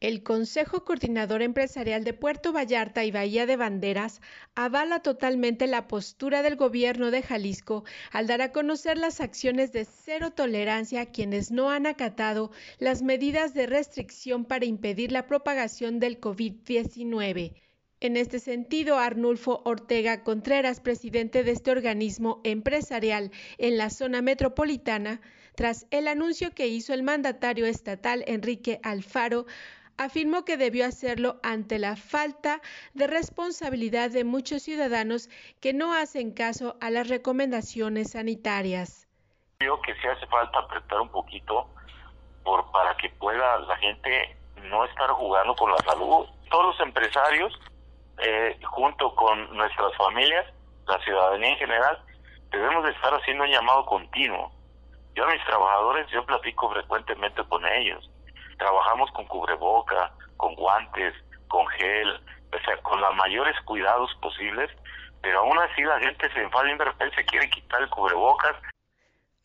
El 0.00 0.22
Consejo 0.22 0.84
Coordinador 0.84 1.42
Empresarial 1.42 2.04
de 2.04 2.12
Puerto 2.12 2.52
Vallarta 2.52 3.04
y 3.04 3.10
Bahía 3.10 3.46
de 3.46 3.56
Banderas 3.56 4.20
avala 4.54 5.00
totalmente 5.00 5.66
la 5.66 5.88
postura 5.88 6.42
del 6.42 6.54
gobierno 6.54 7.10
de 7.10 7.20
Jalisco 7.20 7.82
al 8.12 8.28
dar 8.28 8.40
a 8.40 8.52
conocer 8.52 8.96
las 8.96 9.20
acciones 9.20 9.72
de 9.72 9.84
cero 9.84 10.30
tolerancia 10.30 11.00
a 11.00 11.06
quienes 11.06 11.50
no 11.50 11.72
han 11.72 11.84
acatado 11.84 12.52
las 12.78 13.02
medidas 13.02 13.54
de 13.54 13.66
restricción 13.66 14.44
para 14.44 14.66
impedir 14.66 15.10
la 15.10 15.26
propagación 15.26 15.98
del 15.98 16.20
COVID-19. 16.20 17.54
En 17.98 18.16
este 18.16 18.38
sentido, 18.38 18.98
Arnulfo 18.98 19.62
Ortega 19.64 20.22
Contreras, 20.22 20.78
presidente 20.78 21.42
de 21.42 21.50
este 21.50 21.72
organismo 21.72 22.40
empresarial 22.44 23.32
en 23.58 23.76
la 23.76 23.90
zona 23.90 24.22
metropolitana, 24.22 25.20
tras 25.56 25.88
el 25.90 26.06
anuncio 26.06 26.52
que 26.54 26.68
hizo 26.68 26.94
el 26.94 27.02
mandatario 27.02 27.66
estatal 27.66 28.22
Enrique 28.28 28.78
Alfaro, 28.84 29.46
afirmó 29.98 30.44
que 30.44 30.56
debió 30.56 30.86
hacerlo 30.86 31.36
ante 31.42 31.78
la 31.78 31.96
falta 31.96 32.60
de 32.94 33.06
responsabilidad 33.06 34.10
de 34.10 34.24
muchos 34.24 34.62
ciudadanos 34.62 35.28
que 35.60 35.74
no 35.74 35.92
hacen 35.92 36.32
caso 36.32 36.76
a 36.80 36.90
las 36.90 37.08
recomendaciones 37.08 38.12
sanitarias. 38.12 39.06
Creo 39.58 39.80
que 39.82 39.92
sí 39.94 40.06
hace 40.06 40.26
falta 40.28 40.60
apretar 40.60 41.00
un 41.00 41.10
poquito 41.10 41.68
por, 42.44 42.70
para 42.70 42.96
que 42.96 43.10
pueda 43.10 43.58
la 43.58 43.76
gente 43.78 44.36
no 44.62 44.84
estar 44.84 45.10
jugando 45.10 45.54
con 45.56 45.70
la 45.70 45.78
salud. 45.78 46.26
Todos 46.48 46.66
los 46.66 46.80
empresarios, 46.80 47.52
eh, 48.18 48.58
junto 48.64 49.14
con 49.16 49.56
nuestras 49.56 49.94
familias, 49.96 50.46
la 50.86 50.98
ciudadanía 51.00 51.50
en 51.50 51.58
general, 51.58 51.98
debemos 52.50 52.84
de 52.84 52.92
estar 52.92 53.12
haciendo 53.14 53.44
un 53.44 53.50
llamado 53.50 53.84
continuo. 53.84 54.52
Yo 55.16 55.24
a 55.24 55.32
mis 55.32 55.44
trabajadores, 55.44 56.06
yo 56.12 56.24
platico 56.24 56.70
frecuentemente 56.70 57.42
con 57.48 57.66
ellos 57.66 58.08
trabajamos 58.58 59.10
con 59.12 59.26
cubreboca, 59.26 60.12
con 60.36 60.54
guantes, 60.54 61.14
con 61.48 61.66
gel, 61.68 62.20
o 62.52 62.58
sea, 62.64 62.76
con 62.82 63.00
los 63.00 63.14
mayores 63.16 63.56
cuidados 63.64 64.14
posibles, 64.20 64.70
pero 65.22 65.40
aún 65.40 65.58
así 65.58 65.82
la 65.82 65.98
gente 66.00 66.30
se 66.32 66.42
enfada 66.42 66.70
y 66.70 66.78
de 66.78 66.84
repente 66.84 67.16
se 67.16 67.24
quiere 67.24 67.50
quitar 67.50 67.82
el 67.82 67.90
cubrebocas. 67.90 68.56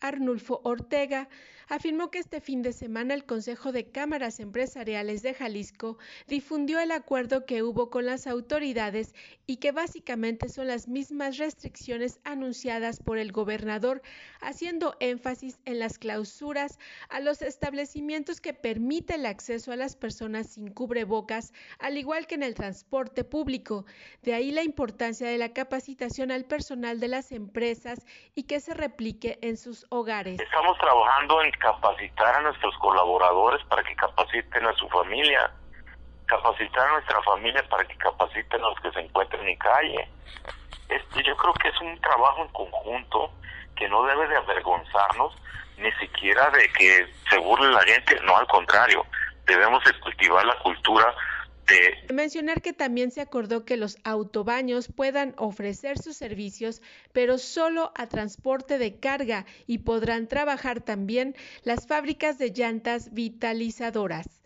Arnulfo 0.00 0.60
Ortega 0.64 1.28
afirmó 1.68 2.10
que 2.10 2.18
este 2.18 2.40
fin 2.40 2.62
de 2.62 2.72
semana 2.72 3.14
el 3.14 3.24
Consejo 3.24 3.72
de 3.72 3.90
Cámaras 3.90 4.40
Empresariales 4.40 5.22
de 5.22 5.34
Jalisco 5.34 5.98
difundió 6.26 6.80
el 6.80 6.90
acuerdo 6.90 7.46
que 7.46 7.62
hubo 7.62 7.90
con 7.90 8.06
las 8.06 8.26
autoridades 8.26 9.14
y 9.46 9.56
que 9.56 9.72
básicamente 9.72 10.48
son 10.48 10.68
las 10.68 10.88
mismas 10.88 11.38
restricciones 11.38 12.20
anunciadas 12.24 13.00
por 13.00 13.18
el 13.18 13.32
gobernador, 13.32 14.02
haciendo 14.40 14.96
énfasis 15.00 15.58
en 15.64 15.78
las 15.78 15.98
clausuras 15.98 16.78
a 17.08 17.20
los 17.20 17.42
establecimientos 17.42 18.40
que 18.40 18.54
permiten 18.54 19.20
el 19.20 19.26
acceso 19.26 19.72
a 19.72 19.76
las 19.76 19.96
personas 19.96 20.48
sin 20.48 20.72
cubrebocas, 20.72 21.52
al 21.78 21.98
igual 21.98 22.26
que 22.26 22.34
en 22.34 22.42
el 22.42 22.54
transporte 22.54 23.24
público. 23.24 23.84
De 24.22 24.34
ahí 24.34 24.50
la 24.50 24.62
importancia 24.62 25.28
de 25.28 25.38
la 25.38 25.52
capacitación 25.52 26.30
al 26.30 26.44
personal 26.44 27.00
de 27.00 27.08
las 27.08 27.32
empresas 27.32 28.04
y 28.34 28.44
que 28.44 28.60
se 28.60 28.74
replique 28.74 29.38
en 29.42 29.56
sus 29.56 29.86
hogares. 29.90 30.40
Estamos 30.40 30.76
trabajando 30.78 31.42
en 31.42 31.53
capacitar 31.58 32.36
a 32.36 32.42
nuestros 32.42 32.76
colaboradores 32.78 33.64
para 33.66 33.82
que 33.82 33.94
capaciten 33.96 34.66
a 34.66 34.72
su 34.74 34.88
familia, 34.88 35.50
capacitar 36.26 36.88
a 36.88 36.92
nuestra 36.92 37.22
familia 37.22 37.62
para 37.68 37.84
que 37.84 37.96
capaciten 37.96 38.62
a 38.62 38.68
los 38.68 38.80
que 38.80 38.90
se 38.92 39.00
encuentren 39.00 39.48
en 39.48 39.58
calle. 39.58 40.08
Este, 40.88 41.22
yo 41.22 41.36
creo 41.36 41.52
que 41.54 41.68
es 41.68 41.80
un 41.80 42.00
trabajo 42.00 42.42
en 42.42 42.48
conjunto 42.48 43.32
que 43.76 43.88
no 43.88 44.04
debe 44.04 44.28
de 44.28 44.36
avergonzarnos 44.36 45.34
ni 45.78 45.90
siquiera 45.92 46.50
de 46.50 46.68
que 46.72 47.12
se 47.28 47.38
burle 47.38 47.72
la 47.72 47.82
gente, 47.82 48.18
no 48.22 48.36
al 48.36 48.46
contrario, 48.46 49.04
debemos 49.46 49.82
de 49.84 49.98
cultivar 50.00 50.44
la 50.44 50.56
cultura 50.58 51.14
Mencionar 52.12 52.60
que 52.60 52.72
también 52.72 53.10
se 53.10 53.20
acordó 53.20 53.64
que 53.64 53.76
los 53.76 53.98
autobaños 54.04 54.88
puedan 54.88 55.34
ofrecer 55.38 55.98
sus 55.98 56.16
servicios, 56.16 56.82
pero 57.12 57.38
solo 57.38 57.92
a 57.94 58.06
transporte 58.06 58.78
de 58.78 58.98
carga 58.98 59.46
y 59.66 59.78
podrán 59.78 60.28
trabajar 60.28 60.80
también 60.80 61.34
las 61.62 61.86
fábricas 61.86 62.38
de 62.38 62.50
llantas 62.50 63.12
vitalizadoras. 63.14 64.43